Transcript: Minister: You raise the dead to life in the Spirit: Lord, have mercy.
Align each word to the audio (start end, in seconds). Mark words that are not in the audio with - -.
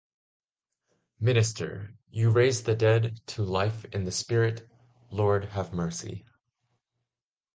Minister: 1.19 1.91
You 2.09 2.31
raise 2.31 2.63
the 2.63 2.73
dead 2.73 3.19
to 3.27 3.43
life 3.43 3.85
in 3.93 4.03
the 4.03 4.11
Spirit: 4.11 4.67
Lord, 5.11 5.45
have 5.49 5.73
mercy. 5.75 6.25